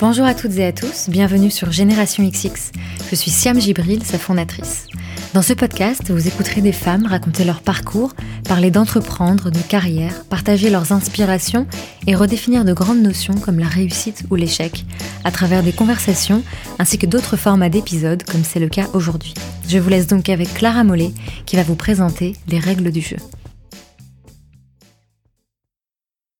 [0.00, 2.70] Bonjour à toutes et à tous, bienvenue sur Génération XX.
[3.10, 4.86] Je suis Siam Gibril, sa fondatrice.
[5.34, 8.14] Dans ce podcast, vous écouterez des femmes raconter leur parcours,
[8.48, 11.66] parler d'entreprendre, de carrière, partager leurs inspirations
[12.06, 14.84] et redéfinir de grandes notions comme la réussite ou l'échec,
[15.24, 16.44] à travers des conversations
[16.78, 19.34] ainsi que d'autres formats d'épisodes comme c'est le cas aujourd'hui.
[19.66, 21.10] Je vous laisse donc avec Clara Mollet
[21.44, 23.16] qui va vous présenter les règles du jeu.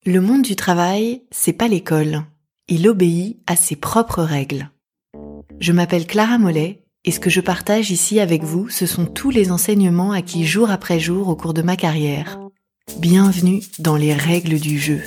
[0.07, 2.23] Le monde du travail, c'est pas l'école
[2.69, 4.71] il obéit à ses propres règles.
[5.59, 9.31] Je m'appelle Clara Mollet et ce que je partage ici avec vous, ce sont tous
[9.31, 12.39] les enseignements acquis jour après jour au cours de ma carrière.
[12.99, 15.01] Bienvenue dans les règles du jeu.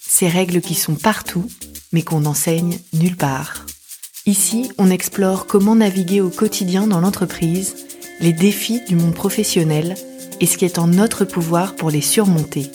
[0.00, 1.46] Ces règles qui sont partout,
[1.92, 3.66] mais qu'on n'enseigne nulle part.
[4.26, 7.74] Ici, on explore comment naviguer au quotidien dans l'entreprise,
[8.20, 9.96] les défis du monde professionnel
[10.40, 12.70] et ce qui est en notre pouvoir pour les surmonter.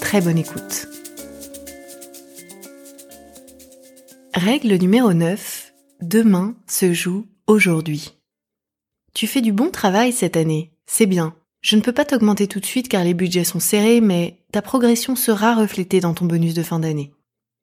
[0.00, 0.88] Très bonne écoute.
[4.36, 5.72] Règle numéro 9.
[6.02, 8.18] Demain se joue aujourd'hui.
[9.14, 11.34] Tu fais du bon travail cette année, c'est bien.
[11.62, 14.60] Je ne peux pas t'augmenter tout de suite car les budgets sont serrés, mais ta
[14.60, 17.14] progression sera reflétée dans ton bonus de fin d'année.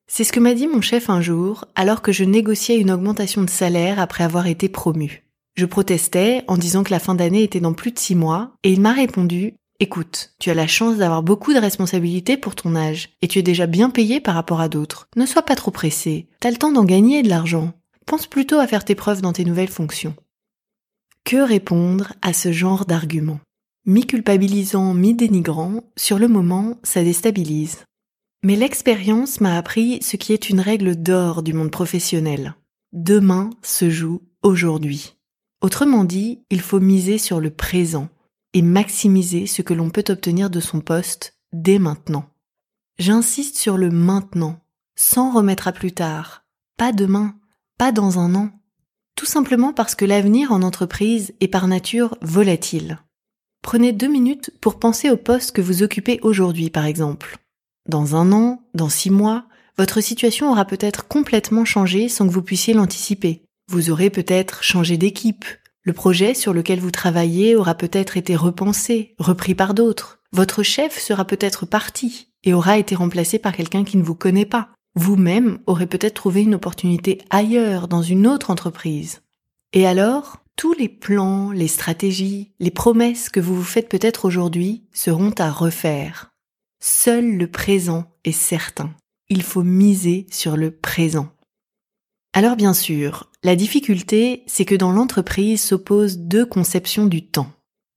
[0.08, 3.44] C'est ce que m'a dit mon chef un jour alors que je négociais une augmentation
[3.44, 5.30] de salaire après avoir été promu.
[5.54, 8.74] Je protestais en disant que la fin d'année était dans plus de six mois et
[8.74, 13.10] il m'a répondu Écoute, tu as la chance d'avoir beaucoup de responsabilités pour ton âge,
[13.22, 15.10] et tu es déjà bien payé par rapport à d'autres.
[15.18, 17.74] Ne sois pas trop pressé, t'as le temps d'en gagner de l'argent.
[18.06, 20.16] Pense plutôt à faire tes preuves dans tes nouvelles fonctions.
[21.26, 23.42] Que répondre à ce genre d'argument
[23.86, 27.84] Mi-culpabilisant, mi-dénigrant, sur le moment, ça déstabilise.
[28.42, 32.56] Mais l'expérience m'a appris ce qui est une règle d'or du monde professionnel.
[32.94, 35.18] Demain se joue aujourd'hui.
[35.60, 38.08] Autrement dit, il faut miser sur le présent,
[38.54, 42.26] et maximiser ce que l'on peut obtenir de son poste dès maintenant.
[42.98, 44.60] J'insiste sur le maintenant,
[44.96, 46.46] sans remettre à plus tard,
[46.78, 47.36] pas demain,
[47.78, 48.52] pas dans un an,
[49.16, 53.00] tout simplement parce que l'avenir en entreprise est par nature volatile.
[53.62, 57.38] Prenez deux minutes pour penser au poste que vous occupez aujourd'hui, par exemple.
[57.88, 59.46] Dans un an, dans six mois,
[59.78, 63.44] votre situation aura peut-être complètement changé sans que vous puissiez l'anticiper.
[63.70, 65.46] Vous aurez peut-être changé d'équipe,
[65.84, 70.20] le projet sur lequel vous travaillez aura peut-être été repensé, repris par d'autres.
[70.32, 74.46] Votre chef sera peut-être parti et aura été remplacé par quelqu'un qui ne vous connaît
[74.46, 74.70] pas.
[74.96, 79.22] Vous-même aurez peut-être trouvé une opportunité ailleurs, dans une autre entreprise.
[79.74, 84.86] Et alors, tous les plans, les stratégies, les promesses que vous vous faites peut-être aujourd'hui
[84.94, 86.32] seront à refaire.
[86.80, 88.94] Seul le présent est certain.
[89.30, 91.30] Il faut miser sur le présent.
[92.36, 97.52] Alors bien sûr, la difficulté, c'est que dans l'entreprise s'opposent deux conceptions du temps.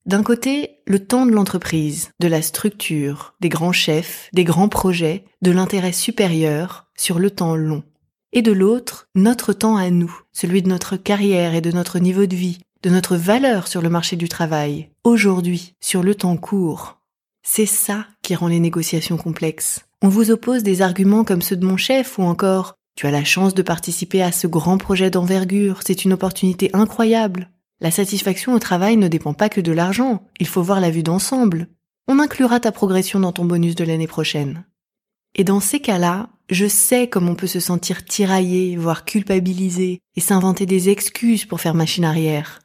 [0.05, 5.25] D'un côté, le temps de l'entreprise, de la structure, des grands chefs, des grands projets,
[5.41, 7.83] de l'intérêt supérieur sur le temps long.
[8.31, 12.27] Et de l'autre, notre temps à nous, celui de notre carrière et de notre niveau
[12.27, 16.99] de vie, de notre valeur sur le marché du travail, aujourd'hui, sur le temps court.
[17.41, 19.81] C'est ça qui rend les négociations complexes.
[20.03, 23.23] On vous oppose des arguments comme ceux de mon chef ou encore tu as la
[23.23, 27.51] chance de participer à ce grand projet d'envergure, c'est une opportunité incroyable.
[27.79, 31.03] La satisfaction au travail ne dépend pas que de l'argent, il faut voir la vue
[31.03, 31.67] d'ensemble.
[32.07, 34.65] On inclura ta progression dans ton bonus de l'année prochaine.
[35.35, 40.19] Et dans ces cas-là, je sais comme on peut se sentir tiraillé, voire culpabilisé, et
[40.19, 42.61] s'inventer des excuses pour faire machine arrière.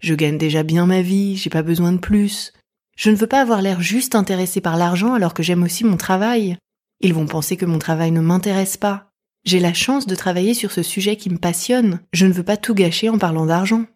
[0.00, 2.52] Je gagne déjà bien ma vie, j'ai pas besoin de plus.
[2.96, 5.96] Je ne veux pas avoir l'air juste intéressé par l'argent alors que j'aime aussi mon
[5.96, 6.56] travail.
[7.02, 9.05] Ils vont penser que mon travail ne m'intéresse pas.
[9.46, 12.56] J'ai la chance de travailler sur ce sujet qui me passionne, je ne veux pas
[12.56, 13.86] tout gâcher en parlant d'argent.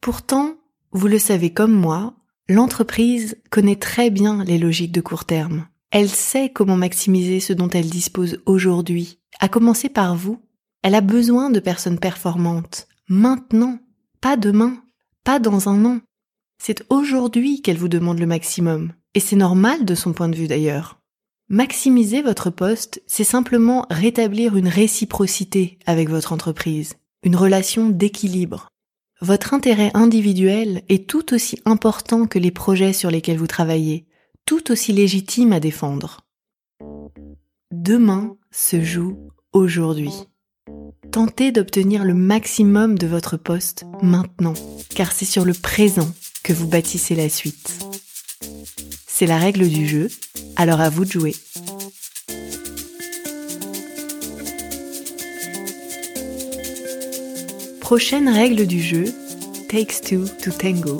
[0.00, 0.54] Pourtant,
[0.90, 2.14] vous le savez comme moi,
[2.48, 5.68] l'entreprise connaît très bien les logiques de court terme.
[5.90, 10.40] Elle sait comment maximiser ce dont elle dispose aujourd'hui, à commencer par vous.
[10.82, 13.80] Elle a besoin de personnes performantes, maintenant,
[14.22, 14.82] pas demain,
[15.24, 16.00] pas dans un an.
[16.56, 20.48] C'est aujourd'hui qu'elle vous demande le maximum, et c'est normal de son point de vue
[20.48, 21.01] d'ailleurs.
[21.52, 26.94] Maximiser votre poste, c'est simplement rétablir une réciprocité avec votre entreprise,
[27.24, 28.70] une relation d'équilibre.
[29.20, 34.06] Votre intérêt individuel est tout aussi important que les projets sur lesquels vous travaillez,
[34.46, 36.22] tout aussi légitime à défendre.
[37.70, 39.18] Demain se joue
[39.52, 40.14] aujourd'hui.
[41.10, 44.54] Tentez d'obtenir le maximum de votre poste maintenant,
[44.94, 46.10] car c'est sur le présent
[46.44, 47.78] que vous bâtissez la suite.
[49.06, 50.08] C'est la règle du jeu,
[50.62, 51.34] alors à vous de jouer.
[57.80, 59.06] Prochaine règle du jeu,
[59.68, 60.98] takes two to tango.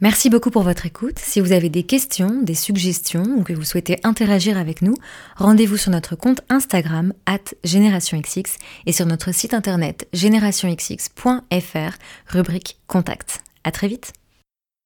[0.00, 1.18] Merci beaucoup pour votre écoute.
[1.18, 4.94] Si vous avez des questions, des suggestions ou que vous souhaitez interagir avec nous,
[5.36, 11.98] rendez-vous sur notre compte Instagram at GénérationXX et sur notre site internet générationxx.fr,
[12.28, 13.42] rubrique Contact.
[13.64, 14.12] À très vite!